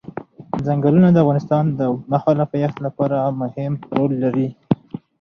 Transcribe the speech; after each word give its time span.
ځنګلونه 0.65 1.09
د 1.11 1.17
افغانستان 1.23 1.63
د 1.69 1.79
اوږدمهاله 1.89 2.45
پایښت 2.51 2.77
لپاره 2.85 3.17
مهم 3.41 3.73
رول 3.95 4.11
لري. 4.23 4.47